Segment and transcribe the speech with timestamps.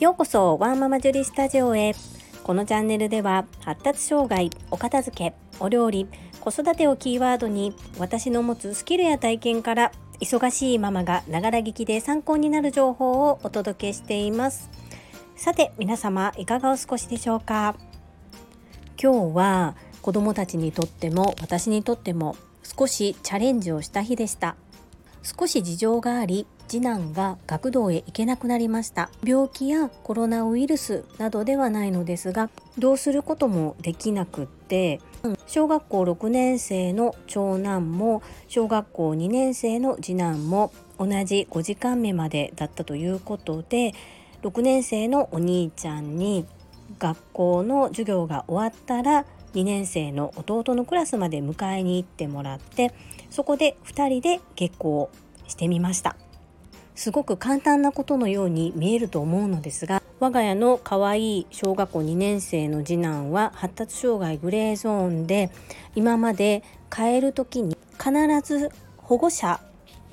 [0.00, 1.94] ようこそワンママジュリスタジオへ。
[2.42, 6.08] このチャンネルでは発達障害お片付けお料理
[6.40, 14.68] 子育てをキーワードに私の持つスキルや体験から忙しいママがながら聞きで参考になる情報をお届けしています。
[15.36, 17.76] さて皆様いかがお過ごしでしょうか？
[19.00, 24.56] 今日は子供たちにとっても私にとっても少しチャレンジをした日でした。
[25.22, 29.10] 少し事情があり次男が学童へ行けなくなりました。
[29.22, 35.00] 病気やコロナウイルスなどではないのですがどうすることもできなくって
[35.46, 43.94] 小学校6年生の長男も小学校2年生の次男も同じ5時間目までだったということで
[44.42, 46.46] 6年生のお兄ちゃんに
[46.98, 49.24] 学校の授業が終わったら
[49.54, 52.92] 2年生の弟のクラスまで迎えに行ってもらって
[53.30, 55.10] そこで2人で下校
[55.48, 56.16] してみました。
[56.94, 65.50] すごく簡単なことのように見えると思うのですが我が家の可愛い小学校2年生の次男は発達障害グレーゾーンで
[65.94, 69.60] 今まで帰る時に必ず保護者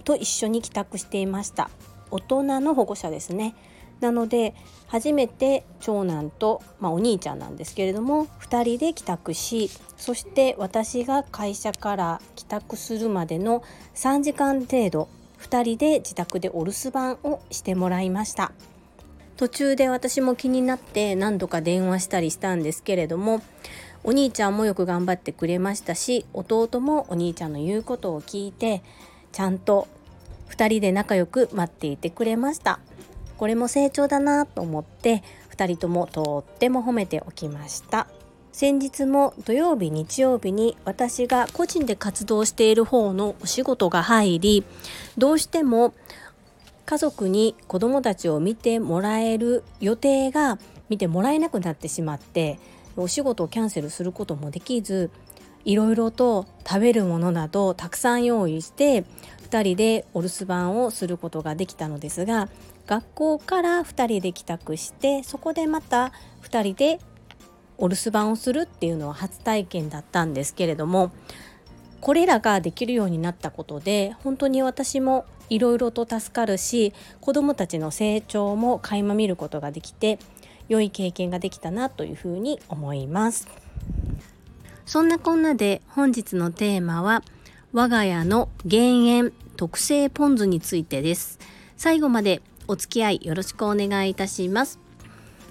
[0.04, 1.70] と一緒に帰宅していました。
[2.10, 3.56] 大人の保護者ですね。
[4.02, 4.56] なので
[4.88, 15.08] 初めて長男と、まあ、お兄ちゃんなんですけれども2人で帰宅しそして私が会社から帰宅するまでの3時間程度
[15.42, 18.52] 2人で自宅でお留守番をしてもらいました。
[19.38, 23.42] 途中で私も気になって何度か電話したりしたんですけれども
[24.03, 28.83] お兄ちゃんもよく頑張ってくれましたし弟もお兄ちゃんの言うことを聞いて
[29.31, 29.88] ちゃんと
[30.50, 32.80] 2人で仲良く待っていてくれました。
[33.38, 35.23] これも成長だなと思って
[35.58, 38.05] 2人ともとっても褒めておきました。
[38.52, 44.66] 先日も土曜日日曜日に私が個人で活動している方のお仕事が入り
[45.18, 45.94] どうしても
[46.86, 52.60] 家族に子どもたちを見てもらえる予定が見てもらえなくなってしまって
[52.98, 55.10] お仕事をキャンセルすることもできず
[55.64, 59.06] いろいろと食べるものなどたくさん用意して
[59.50, 62.50] 2人でお留守番をすることができたのですが
[62.88, 66.11] 学校から2人で帰宅してそこでまた
[66.42, 67.00] 2人で
[67.81, 71.11] お留守番をするっていうのは初体験だったんですけれども
[71.99, 80.19] これらができるようになったことで本当に私もいろいろと助かるし子どもたちの成長も垣間見ることができて
[80.69, 83.47] 良い経験ができたなというふうに思います。
[84.86, 87.23] そんなこんなで本日のテーマは
[87.73, 91.39] 我が家の減塩特製ポン酢についてです。
[91.77, 94.80] 最後までお付き合いよろしくお願いいたします。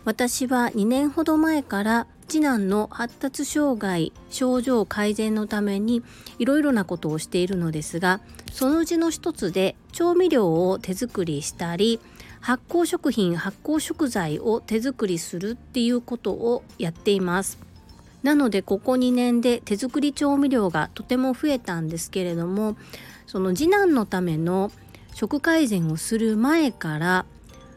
[0.04, 6.02] 私は2年ほど前から次男の発達障害症状改善のために
[6.38, 8.20] いろいろなことをしているのですが
[8.52, 11.98] そのうちの一つで調味料を手作りしたり
[12.40, 17.58] 発酵食品発酵食材を手作りするっていうことをやっています。
[18.22, 22.76] なのでここ2年で手作り調味料がとても増えたんですけれども
[23.26, 24.70] その次男のための
[25.14, 27.24] 食改善をする前から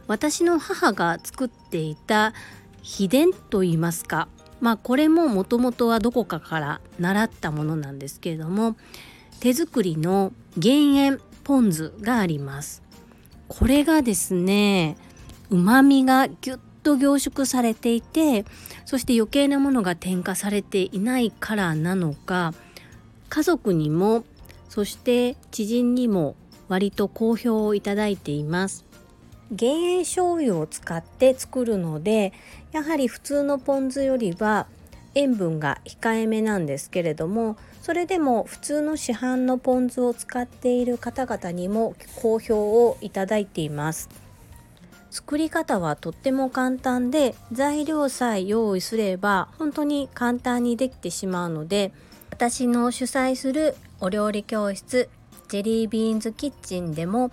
[0.07, 2.33] 私の母が作っていた
[2.81, 4.27] 秘伝といいますか
[4.63, 8.78] まあこれももともとはどこかから習ったものなんですけれども
[9.41, 12.81] 手作りの減塩ポン酢があります。
[13.50, 14.96] これがですね
[15.50, 18.46] 旨味がぎゅっと凝縮されていて
[18.85, 22.53] そして余計なものが添加されていないからなのか
[23.28, 24.24] 家族にも
[24.69, 26.38] そして知人にも
[26.69, 28.85] 割と好評をいただいています。
[29.53, 32.33] 減塩醤油を使って作るので
[32.71, 34.67] やはり普通のポン酢よりは
[35.15, 44.09] 塩分が控えめなんですけれどもそれでも普通の市販のポン酢を使っている方々にも好評をいただいています。
[45.13, 51.93] 作り方はとっても簡単で材料さえ用意すれば本当に簡単にできてしまうので
[52.31, 55.07] 私の主催するお料理教室
[55.49, 57.29] ジェリービーンズキッチンでも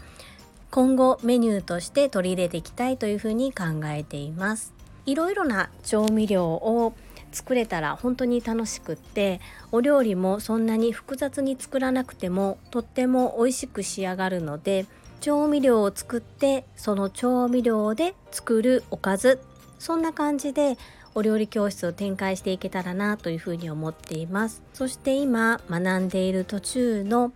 [0.71, 4.73] 今後メニューとして取り入れていきたいというふうに考えています。
[5.05, 6.95] いろいろな調味料を
[7.33, 9.41] 作れたら本当に楽しくって
[9.73, 14.87] お料理もそんなに複雑に作らなくてもとっても美味しく仕上がるので
[15.21, 19.41] 調味料を作ってその調味料で作るおかず
[19.79, 20.77] そんな感じで
[21.15, 24.63] お料理教室を展開していけたらなというふうに思っています。
[24.73, 27.33] そして今学んでいる途中の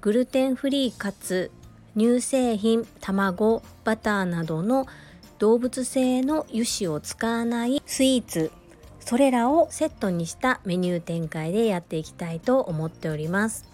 [0.00, 1.50] グルテンフリーかつ
[1.96, 4.86] 乳製品卵バターなどの
[5.38, 8.50] 動物性の油脂を使わないスイーツ
[9.00, 13.66] それらをセットにしたメニュー展開でやっていきたいと思っております。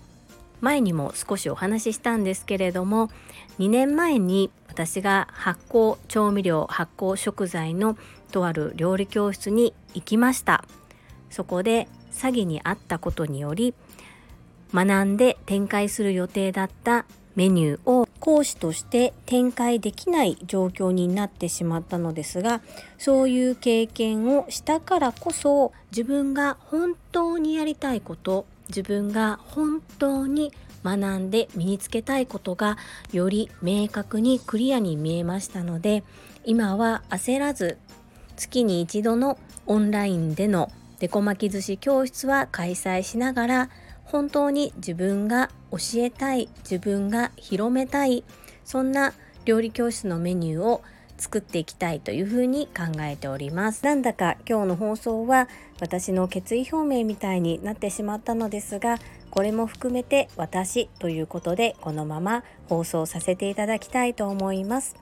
[0.61, 3.09] 前にも少しお話ししたんですけれども
[3.59, 7.97] 2年前に私が発酵調味料発酵食材の
[8.31, 10.65] とある料理教室に行きました。
[11.31, 13.73] そこで詐欺に遭ったことにより
[14.75, 17.07] 学んで展開する予定だった
[17.37, 22.61] メニューを講師として展開できない状況になってしまったのですが
[22.99, 30.53] そういう経験をしたからこそ自分が本当にやりたいこと自分が本当に
[30.85, 32.79] 学んで身につけたいことが
[33.13, 36.05] より明確にクリアに見えましたので
[36.45, 37.79] 今は焦らず
[38.37, 43.71] 月に一度のオンラインでのデコ巻き寿司教室は開催しながら
[44.11, 48.25] 本当に自分が教えたい自分が広めたい
[48.65, 49.15] そんな
[49.45, 50.83] 料理教室のメニューを
[51.17, 53.85] 作っていきたいというふうに考えております。
[53.85, 55.49] なんだか今日の放送は
[55.81, 58.99] 私の決意表明みたいになってしまったのですが
[59.31, 64.97] これも含めて私ということでこのまま放送させていただきたいと思います。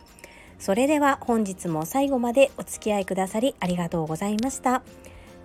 [0.59, 4.83] それでは本日も最後までお付き合いくださりありがとうございました。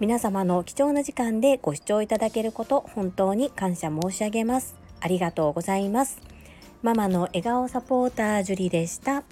[0.03, 6.19] 皆様の貴重な時間でご視聴いただけること本当に感謝申し上げますありがとうございます
[6.81, 9.23] ママの笑顔サポータージュリでした。